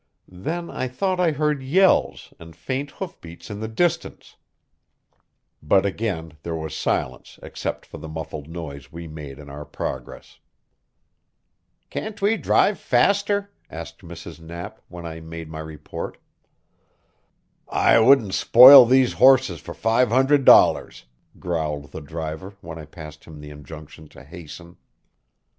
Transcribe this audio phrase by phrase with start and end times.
[0.27, 4.35] Then I thought I heard yells and faint hoof beats in the distance,
[5.61, 10.39] but again there was silence except for the muffled noise we made in our progress.
[11.91, 14.39] "Can't we drive faster?" asked Mrs.
[14.39, 16.17] Knapp, when I made my report.
[17.69, 21.05] "I wouldn't spoil these horses for five hundred dollars,"
[21.37, 24.77] growled the driver when I passed him the injunction to hasten.